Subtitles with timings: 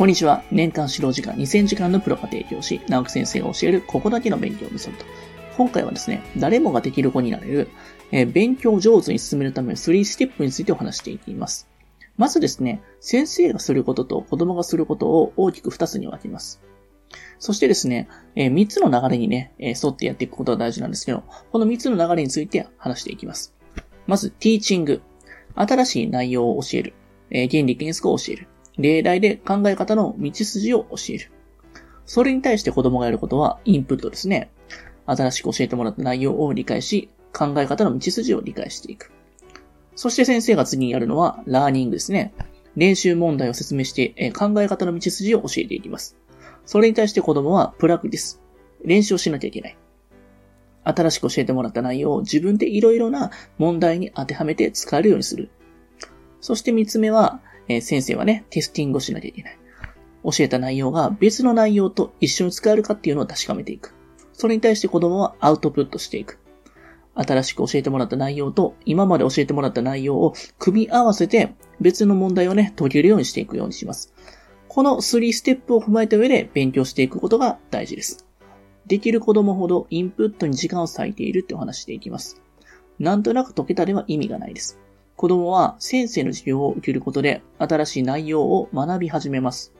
[0.00, 0.42] こんにちは。
[0.50, 5.04] 年間指導時間2000時間のプロが提供し、直木先生が教えるここだけの勉強メソッド。
[5.58, 7.68] 今回はですね、誰もができる子になれる、
[8.10, 11.68] えー、勉強を上手に進めるための3ステップについてお話していきます。
[12.16, 16.62] まずですね、先生がすることと子供がすることを大きく2つに分けます。
[17.38, 23.54] そしてですね、えー、3つの流れにね、えー、沿ってやっていくことが大事なんですけど、この3つの流れについて話していきます。
[24.06, 25.02] まず、ティーチング。
[25.56, 26.94] 新しい内容を教える。
[27.30, 28.48] えー、原理原則を教える。
[28.80, 31.30] 例題で考え方の道筋を教える。
[32.06, 34.50] それに対して子供がやることはインプットですね。
[35.06, 39.12] 新しく教えてもらった内容を理解し、考え方の道筋を理解していく。
[39.94, 42.32] そして先生が次にやるのはラーニングですね。
[42.76, 46.16] 練習問題を説明して、考え方の道筋を教えていきます。
[46.64, 48.40] それに対して子供はプラクティス。
[48.84, 49.76] 練習をしなきゃいけない。
[50.84, 55.50] 新しく教えてもらった内容を自分でいろいろな問題に当てはめて使えるようにする。
[56.40, 57.40] そして三つ目は、
[57.76, 59.58] え、先生はね、テスティングをしなきゃいけない。
[60.24, 63.94] 教えた内容が別の内容と一緒に使えるかっていうのを確かめていく。
[64.32, 66.38] それに対して子供はアウトプットしていく。
[67.14, 74.12] 新しく教えてもらった内容と今まで教えてもらった内容を組み合わせて別の問題をね、解けるようにしていくようにします。
[74.68, 78.26] この3ステップを踏まえた上で勉強していくことが大事です。
[78.86, 82.40] できる子供ほどインプットに時間を割いているってお話していきます。
[82.98, 84.78] なんとなく解けたでは意味がないです。
[85.20, 89.74] 子供は先生の授業を受けることで新しい内容を学び始めます。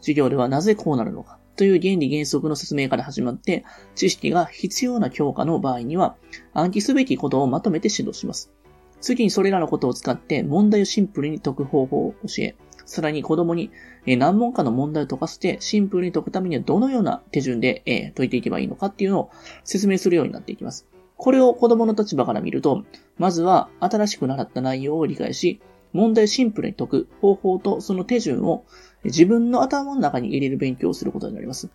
[0.00, 6.16] 授業ではなぜこうなるのかという原理原則の説明から始まって、知識が必要な教科の場合には
[6.52, 8.52] 暗記すべきことをまとめて指導します。
[9.00, 13.70] 次にそれらのことを使って問題をシンプルに解く方法を教え、さらに子供に
[14.04, 19.30] 何問かの問題を解かせてシンプルに解くためにはどのような手順で解いていけばいいのかっていうのを
[19.64, 20.86] 説明するようになっていきます。
[21.22, 22.84] これを子供の立場から見ると、
[23.16, 25.60] まずは新しく習った内容を理解し、
[25.92, 28.64] 問題シンプルに解く方法とその手順を
[29.04, 31.70] 自分の頭の中に入れる勉強をすることになります。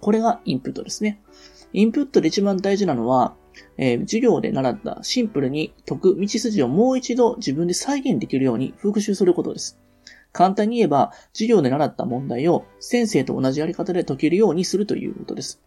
[0.00, 1.20] これがインプットですね。
[1.74, 3.34] インプットで一番大事なのは、
[3.76, 9.78] えー、授業で習ったシンプルに解く道筋をもう一度自分で再現できるように復習することです。
[10.32, 15.60] 簡単に言えば、授業で習った問題を先生と同じやり方で解けるようにするということです。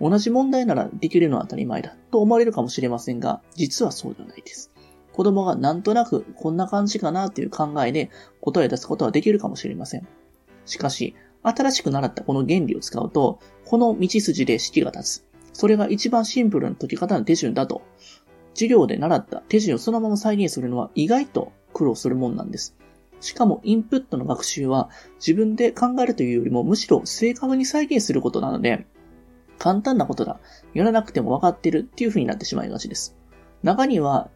[0.00, 4.70] 同じ問題ならできるのは当たり前だと思われるかもしれませんが、実はそうではないです。
[5.12, 8.10] 子供がなんとなくこんな感じかなという考えで
[8.40, 10.06] 答えを出すことはできるかもしれません。
[10.64, 15.24] しかし、新しく習ったこの原理を使うと、この道筋で式が立つ。
[15.52, 17.82] それが一番シンプルな解き方の手順だと。
[18.54, 22.76] 授業で習った手順をそのまま再現するのは意外と苦労するもんなんです。
[23.20, 28.86] しかもインプットの学習は自分で考えるというよりもむしろ正確に再現することなので、
[29.58, 30.40] 簡単なことだ。
[30.74, 33.16] やらなくても分かってるっていう風になってしまいがちです。
[33.62, 34.30] 中には、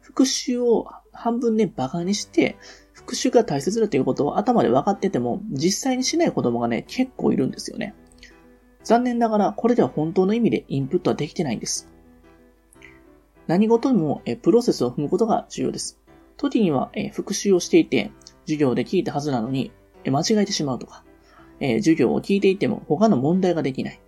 [0.00, 2.56] 復習を半分ね、馬鹿にして、
[2.92, 7.94] 復習が大切だということを頭で分かってても、実際にしない子供がね、結構いるんですよね。
[8.84, 11.88] 残念ながら、これでは本当の意味でインプットはできてないんです。
[13.46, 16.00] 何事にもえプロセスを踏むことが重要です。
[16.36, 18.12] 時にはえ復習をしていて、
[18.46, 19.72] 授業で聞いたはずなのに
[20.04, 21.04] え間違えてしまうとか、
[21.60, 24.00] え授業を聞いていても他の問題ができない。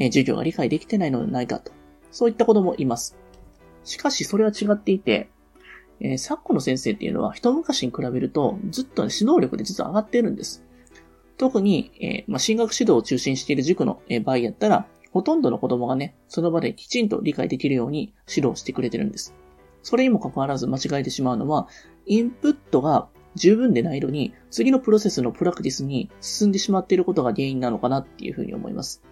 [0.00, 1.72] え授業が理解できてないのではないかと。
[2.10, 3.16] そういった子供います。
[3.84, 5.28] しかしそれは違っていて、
[6.00, 10.64] えー、昨今の先生っていうのは一昔に比べるとずっと、ね、指導力で実は上がっているんです。
[11.36, 19.34] 特に、えー、まあ、進学指導を中心している塾の、え場合やったら、ほとんどの子供がね、その場できちんと理解できるように指導してくれてるんです。
[19.82, 21.68] それにもかかわらず間違えてしまうのは、
[22.04, 29.02] インプットが十分でないのに、次のプロセスのプラクティスに進んでしまっていることが原因なのかなっていうふうに思います。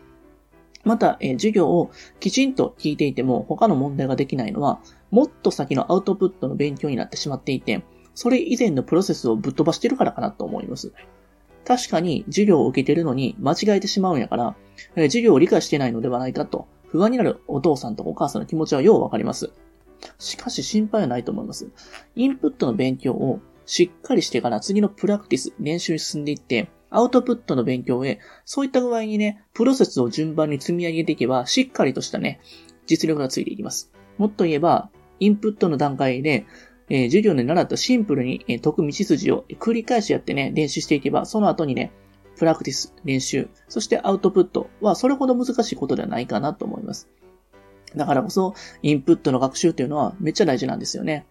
[0.84, 1.91] また、えー、授業を
[2.21, 4.81] きちんと聞いていても他の問題ができないのは、
[5.11, 7.83] もっと先のアウトプットの勉強になってしまっていて、
[8.15, 10.93] それ以前のプロセスをぶっ飛ばしてるからかなと思います。
[11.65, 14.56] 確かに授業を受けてるのに間違えてしまうんやから、
[14.97, 19.50] えー、授業を理解してないのではないかと不安になるお父さんとお母さんの気持ちはようわかります。
[20.19, 21.69] しかし心配はないと思います。
[22.17, 32.40] インプットの勉強をしっかりしてから次のプラクティス、練習に進んでいって、アウトプットの勉強へ、そういった具合にね、プロセスを順番に積み上げていけば、しっかりとしたね、
[32.87, 33.93] 実力がついていきます。
[34.17, 34.90] もっと言えば、
[35.20, 36.46] インプットの段階で、
[36.90, 41.93] えー、授業で習ったシンプルに、えー、解く道筋を繰り返しやってね、練習していけば、その後にね、
[42.38, 47.08] プラクティス、練習、そしてアウトプットはそれほど難しいことではないかなと思います。
[47.96, 51.26] だからこそ、インプットの学習というのはめっちゃ大事なんですよね。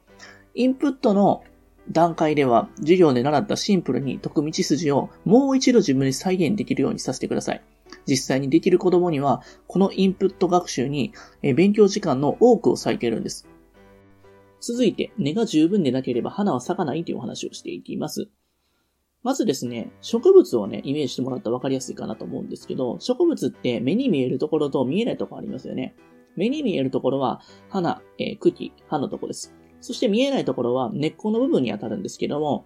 [0.54, 1.44] インプットの
[1.92, 7.62] 段階では、授業で習ったシンプルに解く道筋をもう一度自分に再現できるようにさせてください。
[8.06, 13.48] 実際にできる子供には、このインプット学習に勉強時間の多くを割いているんです。
[14.60, 18.30] 続いて、根が十分でなければ花は咲かないというお話をしていきます。
[19.24, 25.96] まずですね、植物をね、イメージしてもらったら分かりやすいかなと思うんですけど、植物って目に見えるところと見えないところありますよね。
[26.36, 29.54] 目に見えるところは花、えー、茎、葉のところです。
[29.82, 32.66] そして見えないところは根っこの部分に当たるんですけども、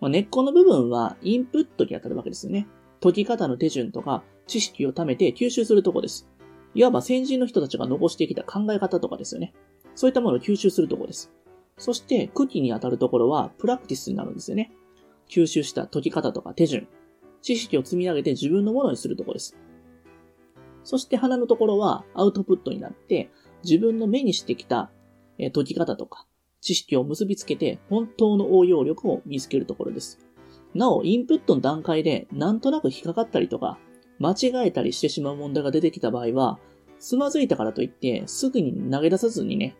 [0.00, 2.66] まあ、根っこの部分はインプットに当たるわけですよね。
[3.00, 6.28] 解き方の手順とか知識を貯めて吸収するところです。
[6.74, 9.52] いわば先人の人たちが残してきた考え方とかですよね。
[9.94, 11.32] そういったものを吸収するところです。
[11.78, 14.72] そして茎に当たるところはプラクティスになるんですよね。
[15.28, 16.86] 吸収した解き方とか手順、
[17.42, 19.56] 知識を積み上げて自分のものにするところです。
[20.84, 23.30] そして鼻のところはアウトプットになって
[23.64, 24.90] 自分の目にしてきた
[25.38, 26.26] 解き方とか
[26.62, 30.18] 知識を結びつけて本当の応用力を見つけるところです。
[30.74, 33.78] なお、インプットの段階でなんとなく引っかかったりとか
[34.18, 36.58] 間違えたりしてしまう問題が出てきた場合は、
[36.98, 39.76] つまずいたからといってすぐに投げ出さずにね、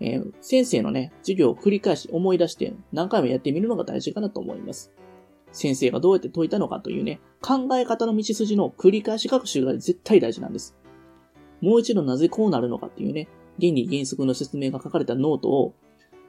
[0.00, 4.92] えー、先生のね、授業を繰り返し思い出して何回もやってみるのが大事かなと思います。
[5.50, 10.76] 先生がどうやって解いたのかというね、考え方の道筋の繰り返し学習が絶対大事なんです。
[11.60, 13.28] もう一度なぜこうなるのかっていうね、
[13.60, 15.74] 原理原則の説明が書かれたノートを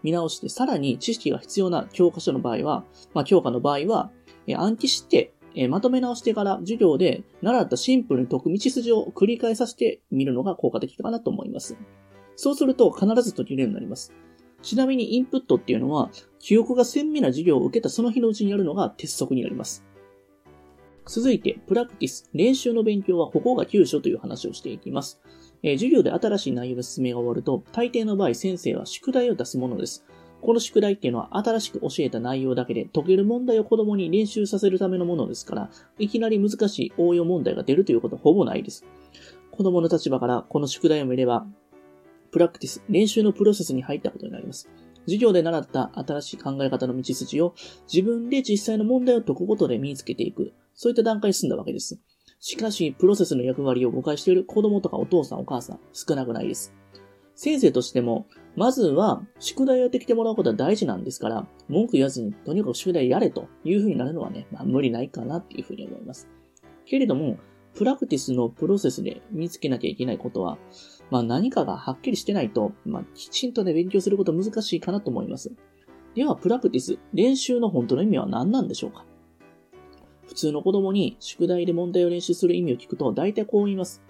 [0.04, 4.12] 見直して、さらに知識が必要な教科書の場合は、まあ教科の場合は、
[4.48, 11.78] え暗記して、えまとめ直してから授業で習ったシンプルに解く道筋を繰り返させてみるのが効果的かなと思います。
[12.36, 14.14] そうすると必ず解けるようになります。
[14.64, 16.10] ちなみにインプットっていうのは、
[16.40, 19.84] 記憶が鮮明な授業を受けたその日のうちにやるのが鉄則になります。
[21.06, 25.22] 続いて、プラクティス、練習の勉強はここが急所という話をしていきます。
[25.64, 30.06] え、授業で新しい内容の説明が終わると、大抵の場合先生は宿題を出すものです。
[30.42, 35.70] この宿題っていうのは新しく教えた内容だけで解ける問題を子供に練習させるためのものですから、
[36.00, 38.86] いきなり難しい応用問題が出るということはほぼないです。
[39.52, 41.48] 子供の立場からこの宿題を見れば、
[42.32, 44.70] プラクティス、練習のプロセスに入ったことになります。
[45.06, 47.54] 授業で習った新しい考え方の道筋を
[47.92, 50.52] 自分で実際の問題を解くことで身につけていく。
[50.74, 52.02] そういった段階に進んだわけです。
[52.46, 56.74] しかし、プロセスの役割を誤解している子供とかお父さんお母さん少なくないです。
[57.36, 66.28] 先生としても、まずは宿題をやってきてもらうことは大事なんですから、文句言わずにとにかく宿題やれというふうになるのはね、まあ無理ないかなっていうふうに思います。
[66.86, 67.38] けれども、
[67.76, 70.58] プラクティスのプロセスで身につけなきゃいけないことは、
[71.12, 75.54] まあ何かがはっきりしてないと、まあきちんとね、勉強すること難しいかなと思います。
[76.14, 79.06] では、プラクティス、練習の本当の意味は何なんでしょうか？
[80.34, 84.02] 普通の子供に宿題で問題を練習する意味を聞くと、大体こう言います。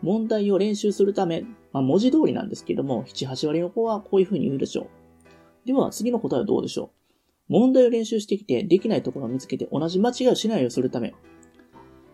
[0.00, 1.42] 問題を練習するため、
[1.72, 4.86] まあ文字通りなんですけども、7、8割の子はこういうふうに言うでしょう。
[5.66, 6.92] では、次の答えはどうでしょ
[7.48, 11.14] う問題を練習してきて、できないところを見つけて同じ間違いをしないようにするため、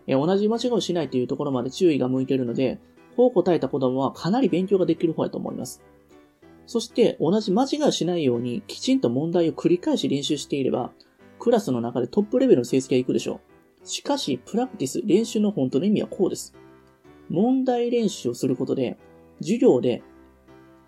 [0.07, 2.79] 同じ間違いをしないというところまで注意が向いているので、
[3.15, 5.83] こう答えた子供はかなり勉強ができる方だと思います。
[6.65, 10.91] そして同じ間違いをしないようにきちんと問題を繰り返し練習していれば、
[11.43, 13.41] クラスの中でトップレベルの成績がいくでしょ
[13.83, 13.85] う。
[13.85, 16.55] しかし、プラクティス、練習の本当の意味はこうです。
[17.27, 18.97] 問題練習をすることで、
[19.41, 20.03] 授業で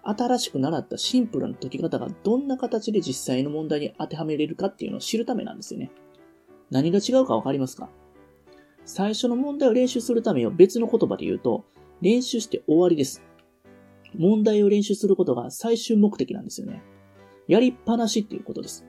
[0.03, 5.91] 新しく習ったシンプルな解き方がどんな形で実際の問題に当てはめれるかっていうのを知るためなんですよね。
[6.71, 7.89] 何が違うかわかりますか？
[8.85, 11.65] 最初の問題を練習するためを別の言葉で言うと、
[11.99, 13.21] 練習して終わりです。
[14.17, 16.81] 問題を練習することが最終目的なんですよね。
[17.49, 18.85] やりっぱなしっていうことです。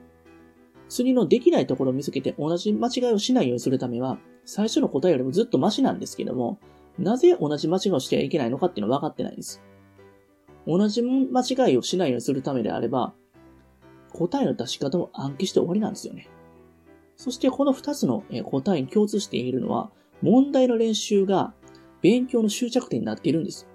[0.89, 6.59] 次のできないところを見つけて同じ間違いをしないようにするためは、最初の答えよりもずっとマシなんですけども、
[6.97, 9.61] なぜ同じ間違いをしてはいけないのかっていうのは分かってないんです。
[10.65, 13.13] 同じ間違いをしないようにするためであれば、
[14.13, 16.29] 答えの出し方も暗記して終わりなんですよね。
[17.15, 19.91] そしてこの2つの答えに共通しているのは、
[20.21, 21.53] 問題の練習が
[22.01, 23.67] 勉強の終着点になっているんです。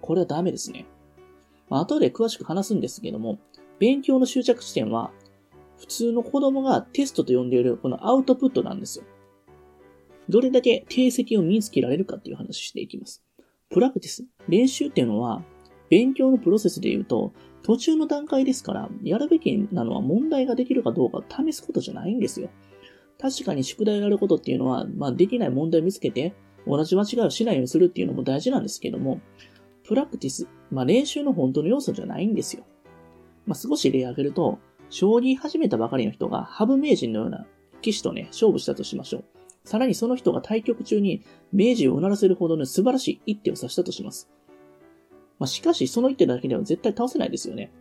[0.00, 0.86] これはダメですね。
[1.68, 3.38] まあ、後で詳しく話すんですけども、
[3.78, 5.10] 勉強の終着地点は、
[5.78, 9.04] 普通の子供がテストと呼んでいるこのアウトプットなんですよ。
[10.28, 13.22] どれだけ定石を身につけられるかっていう話していきます。
[13.70, 15.42] プラクティス、練習っていうのは、
[15.88, 22.48] 勉強のプロセスで言うと、途中の段階ですから、やるべきなのは問題ができるかどうかを試すことじゃないんですよ。
[23.20, 26.34] 確かに宿題をやることっていうのは、まあ、できない問題を見つけて、
[26.66, 29.20] 同じ間違いをしないようにするっていうのも大事なんですけども、
[29.84, 32.64] プラクティス、まあ、練習の本当の要素じゃないんですよ。
[33.46, 34.58] まあ、少し例を挙げると、
[34.90, 37.46] 将棋始めたばかりの人が羽生名人のような
[37.82, 39.24] 棋士とね、勝負したとしましょう。
[39.64, 44.30] さらにその人が対局中に明治をうならせるほどの素晴らしい一手を指したとします。
[45.38, 47.72] まあ、しかし、その一手だけでは絶対倒せないですよね。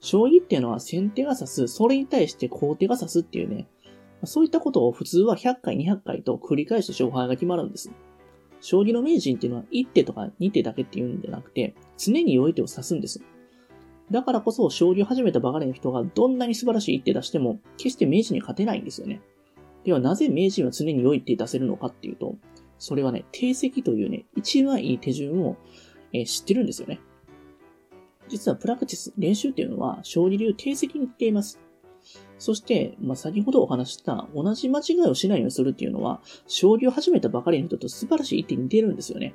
[0.00, 3.66] 将棋っていうのは先手が指す、それに対して後手が指すっていうね、
[4.24, 7.90] そういったことを普通は100回、200回と繰り返して勝敗が決まるんです。
[8.60, 13.22] 将棋の名人っていうのは1手とか2手だけっていうんじゃなくて、常に良い手を指すんです。
[14.10, 19.22] だからこそ、将棋を始めたばかりの人がどんなに素晴らしい一手出しても、決して名人に勝てないんですよね。
[19.84, 22.36] ではなぜ名人は常に良いって出せるのかっていうと、
[22.78, 25.56] それはね、定石というね、一番いい手順を、
[26.12, 27.00] えー、知ってるんですよね。
[28.28, 31.60] 実はプラクティス、練習っていうのは、勝利流定石に似ています。
[32.38, 39.34] そして、まあ、先ほどお話した同じ間違いをしないようにするっていうのは、将棋を始めたばかりの人と素晴らしい一点に似てるんですよね。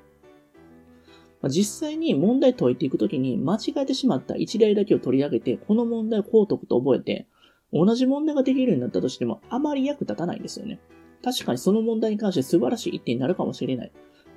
[1.48, 7.28] 実際に問題解いていくときに間違えてしまった一例だけを取り上げて、この問題をこう解くと覚えて、
[7.72, 10.80] 同じ問題ができるようになったとしても、あまり役立たないんですよね。
[11.24, 13.92] 確かにその問題に関して素晴らしい一点になるかもしれない。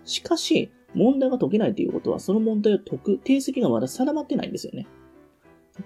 [0.04, 4.86] しかし、問題が解けないということは、その問題を解く定石がまだ定まってないんですよね。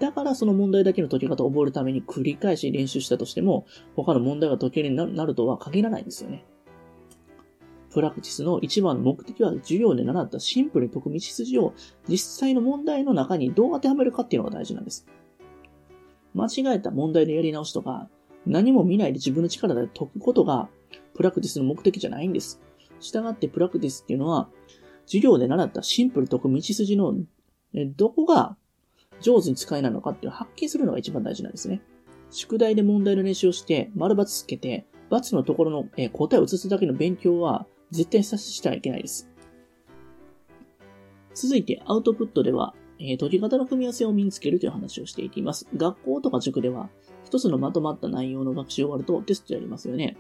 [0.01, 6.45] だからその問題だけの解き方を覚えるために繰り返し練習したとしても、他の問題が解けるようになるとは限らないんですよね。
[7.97, 11.73] プラクティスの一番の目的は授業で習ったシンプルに解く道筋を
[12.07, 15.07] 実際の問題の中にどう当てはめるかっていうのが大事なんです。
[16.35, 18.11] 間違えた問題のやり直しとか、
[18.45, 20.69] 何も見ないで自分の力で解くことが
[21.15, 22.61] プラクティスの目的じゃないんです。
[23.01, 24.51] 従ってプラクティスっていうのは、
[25.07, 27.15] 授業で習ったシンプルに解く道筋の
[27.97, 28.59] どこが
[29.23, 31.81] 上手に使いないのかっていうのを発見するのが一番大事なんですね。
[32.31, 39.29] 宿題で問題の練習をして、丸×つけて、×のところの、答えを移すだけの勉強は絶対させてはいけないです。
[41.35, 45.69] 続いて、アウトプットでは、えー、解き方の組み合わせを身につけるという話をしていきます。
[45.77, 46.89] 学校とか塾では、
[47.25, 50.17] 一つのまとまった内容の学習終わるとテストやりますよね。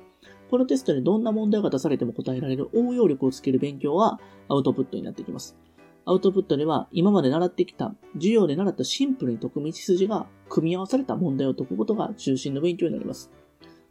[0.50, 5.56] このテストでどんな問題が出されても答えられる応用力をつける勉強はアウトプットになってきます。
[6.04, 13.30] アウトプットでは今まで習ってきた、授業で習ったシンプルに解く道筋が組み合わされた問題を解くことが中心の勉強になります。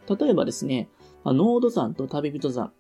[0.08, 0.89] 例えばですね、
[1.25, 2.72] ノード山と旅人山、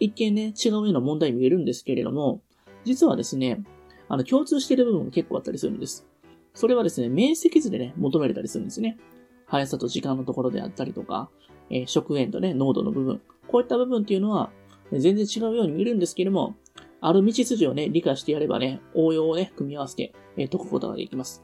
[0.00, 2.40] 一見ね、違うような問題に見えるんですけれども、
[2.84, 3.62] 実はですね、
[4.08, 6.06] あの、共通している部分が結構あったりするんです。
[6.54, 8.98] それはですね、面積図でね、求めれたりするんですね。
[9.46, 11.30] 速さと時間のところであったりとか、
[11.70, 13.20] えー、食塩とね、濃度の部分。
[13.46, 14.50] こういった部分っていうのは、
[14.92, 16.56] 全然違うように見えるんですけれども、
[17.00, 21.42] ある道筋をね、理解してやればね、応用をね、組み合わせて、えー、解くことができます。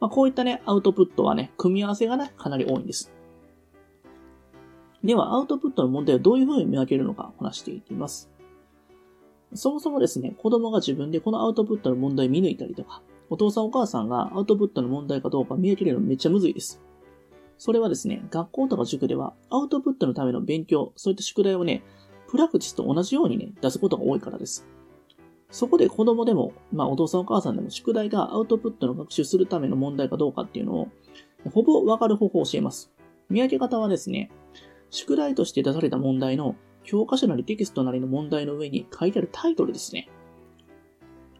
[0.00, 3.12] まあ、こういったね、アウトプットはね、組み合わせがね、かなり多いんです。
[5.04, 8.30] では、アウトプットの問題をどういうふうに見分けるのか話していきます。
[9.54, 16.80] そもそもですね、子供が自分でこのアウトプットの問題を見抜いたりとか、お父さんお母さんがアウトプットの問題かどうか見分けるのめっちゃむずいです。
[17.58, 21.82] それはですね、学校とか塾ではアウトプットのための勉強、そういった宿題をね、
[22.28, 24.66] プラクティスと同じようにね、出すことが多いからです。
[25.50, 30.88] そこで子供でも、まあお父さんお母さんでも宿題がアウトプットの学習するための問題かどうかっていうのを、
[31.52, 32.90] ほぼわかる方法を教えます。
[33.28, 34.30] 見分け方はですね、
[34.94, 40.08] 宿題として出された問題の教科書なりテキストなりの問題の上に書いてあるタイトルですね。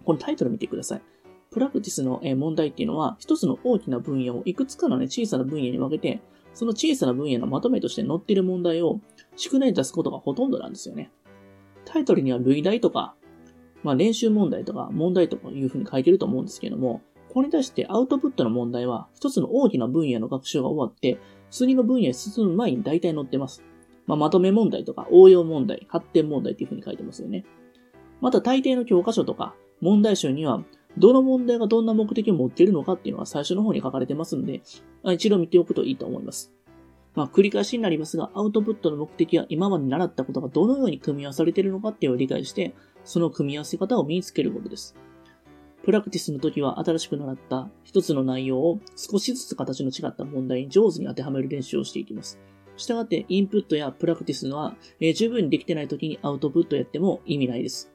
[0.05, 1.03] このタイトル見てください。
[1.53, 6.21] プラクティスの問題っていうのは、一つの大きな分野をいくつかのね、小さな分野に分けて、
[6.53, 9.01] その小さな分野のまとめとして載っている問題を
[9.37, 11.13] 宿題に出すことがほとんどなんですよね。
[11.85, 13.15] タイトルには類題とか、
[13.85, 21.19] まあ練習問題とか問題とかいうふうに書いてると思うんですけども、これに対してアウトプットの問題は一つの大きな分野の学習が終わって、
[21.55, 23.63] 次の分野に進む前に大体載ってます。
[24.07, 27.45] まあ、まとめ問題とか応用問題、発展問題っていう風に書いてますよね。
[28.21, 30.65] また大抵の教科書とか問題集には、
[30.99, 34.63] どの問題がどんな目的を持っているのかっていうのは最初の方に書かれてますので、
[35.13, 36.53] 一度見ておくといいと思います。
[37.15, 44.97] まあ、繰り返しになりますが、アウトプットの目的は今まで習ったことがどのように組み合わされているのかっていうのを理解して、その組み合わせ方を身につけることです。
[45.85, 52.39] プラクティスの時は新しく習った一つの内容を少しずつ形の違った問題に上手に当てはめる練習をしていきます。
[52.77, 57.93] したがって、インプットやプラクティスのは、え、十分にできてない時にアウトプットやっても意味ないです。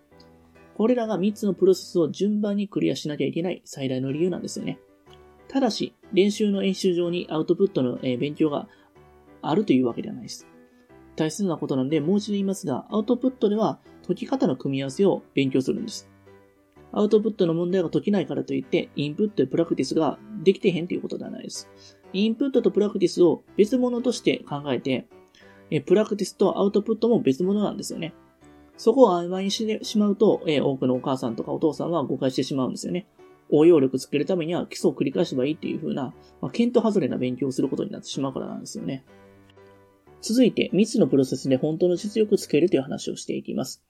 [0.75, 4.79] これらが3つのプロセスを順番にクリアしなきゃいけない最大の理由なんですよね。
[5.47, 8.67] ただし、練習の演習上にアウトプットの、え、勉強が
[9.41, 10.47] あるというわけではないです。
[11.15, 16.07] 大切なことなんで、もう一度言いますが、アウトプットでは解き方の組み合わせを勉強するんです。
[16.91, 21.69] アウトプットの問題が解けないからといって、インプットやプラクティスができてへんということではないです。
[22.13, 25.07] インプットとプラクティスを別物として考えて、
[25.71, 28.13] えプラクティスとアウトプットも別物なんですよね。
[28.77, 33.07] そこを曖昧にしてしまうと、え多くのお母さんとかお父さんは誤解してしまうんですよね。
[33.51, 39.03] 応用力つけるためには基礎を繰り返せばいいっていう風な、まあ、検討外れな勉強をすることになってしまうからなんですよね。
[40.21, 43.83] 続いて、3つのプロセスで本当の実力をつけるという話をしていきます。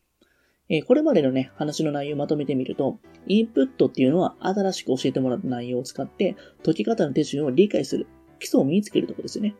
[0.69, 8.07] えこれまでのね、話の内容をまとめてみると、インプットっていうのは新しく教えてもらった内容を使って解き方の手順を理解する。
[8.39, 9.55] 基礎を身につけるところですよね。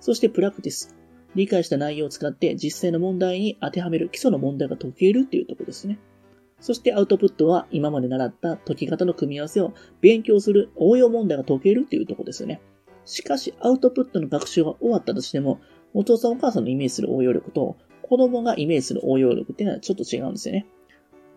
[0.00, 0.96] そしてプラクティス。
[1.34, 5.98] 理解した内容を使って実際の問題に当てはめる基礎の問題が解けるっていうところですね。
[6.60, 12.62] そしてアウトプットは今まで習った解き方の組み合わせを勉強する応用問題が解けるっていうところですよね。
[13.04, 15.60] しかしアウトプットの学習が終わったとしても、
[15.92, 20.66] お父さんお母さんのイメージする応用力と、子供がイメージする応用力っていうのはちょっと違うんですよね。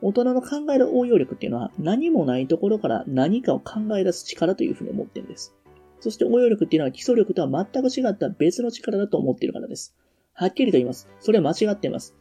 [0.02, 5.56] 大人の考える応用力っていうのは何もないところから何かを考え出す力というふうに思ってるんです。
[6.00, 9.96] そして応用力っていうのは基礎力とは全く違った別の力だと思っているからです。
[10.34, 11.10] はっきりと言います。
[11.20, 12.16] それは間違っています。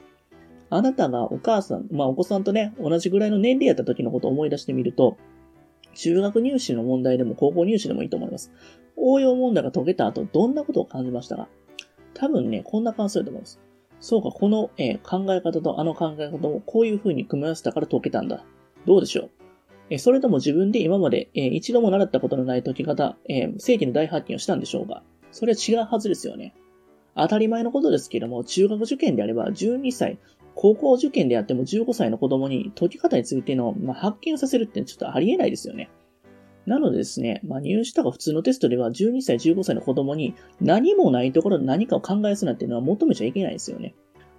[0.71, 5.19] あなたがお母さん、まあお子さんとね、同じぐらいの年齢やった時のことを思い出してみると、
[5.95, 8.53] 中学入試の問題でも高校入試でもいいと思います。
[8.97, 11.49] 応用問題が解けた後、どんなことを感じましたか？
[12.15, 13.61] 多分ね、こんな感想だと思います。
[14.01, 18.45] そうか、この、えー、考え方とあの考え方をこういう風に組み合わせたから解けたんだ。
[18.87, 19.31] どうでしょう？
[19.91, 25.03] えそれとも自分で今まで、え一度も習ったことのない解き方、え正規の大発見をしたんでしょうか？
[25.33, 26.55] それは違うはずですよね。
[27.15, 30.19] 当たり前のことですけども、中学受験であれば12歳、
[30.55, 35.91] 高校受験であっても15歳の子供に解き方についての、まあ、発見させるってちょっとありえないですよね。
[36.67, 43.95] なのでですね、まあ、入試とか普通のテストでは12歳、15歳の子供に何もないところで何かを考えすなっていうのは求めちゃいけないですよね。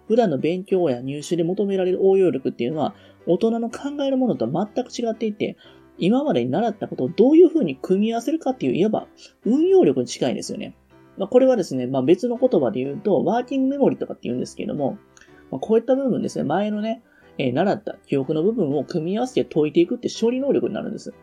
[0.07, 5.57] 普段の勉強や入試で求められる応用力っていうのは、大人の考えるものとは全く違っていて、
[5.98, 9.07] 今までに習ったことをどういうふうに組み合わせるかっていう、いわば
[9.46, 10.75] 運用力に近いんですよね。
[11.17, 14.98] まあ、これはですね、まあ、別の言葉で言うと、ワーキングメモリとかって言うんですけども、
[15.51, 17.03] まあ、こういった部分ですね、前のね、
[17.38, 21.13] えー、習った記憶の部分を組み合わせて解いていくって処理能力になるんです。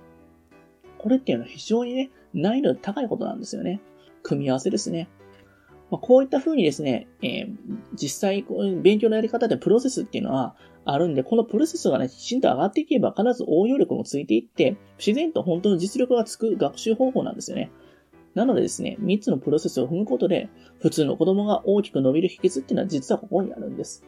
[1.04, 3.82] これっていうのは非常にね、難易度高いことなんですよね。
[4.22, 5.10] 組み合わせですね。
[5.90, 7.56] まあ、こういった風にですね、えー、
[7.94, 8.46] 実際、
[8.80, 10.56] 勉強のやり方でプロセスっていうのは
[10.86, 17.70] あるんで、このプロセスがね、きちんと上がっていけば必ず応用力もついていって、自然と本当の実力がつく学習方法なんですよね。
[18.34, 20.48] なのでですね、3つのプロセスを踏むことで、
[20.80, 24.06] 普通の子供が大きく伸びる秘訣っていうのは実はここにあるんです。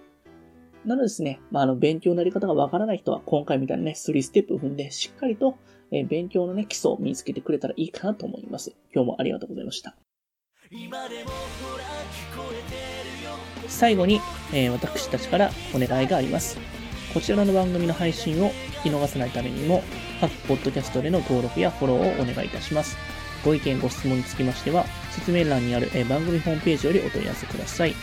[0.86, 5.56] なのでですね、まあ、あの、勉強のやり方がわからない人は、今回みたいにね、3ステップ踏んで、しっかりと、
[5.90, 8.72] え、勉強のね、基礎を身につけてくれたらいいかなと思います。
[8.94, 9.96] 今日もありがとうございました。
[13.68, 14.20] 最後に、
[14.52, 16.56] えー、私たちからお願いがあります。
[17.12, 18.50] こちらの番組の配信を
[18.82, 19.82] 聞き逃さないためにも、
[20.20, 22.96] 各ポッドキャストでの登録やフォローをお願いいたします。
[23.44, 27.94] ご意見、ご質問につきましては、説明欄にある、え、番組ホームページよりお問い合わせください。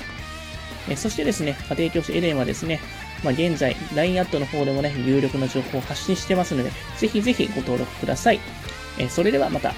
[0.89, 2.79] え、そしてですね、家庭教師エレンはですね、
[3.23, 8.39] まあ、現在、LINE アットの方でもね、有力な情報を発信してますので、ぜひぜひご登録ください。
[8.99, 9.73] え、それではまた。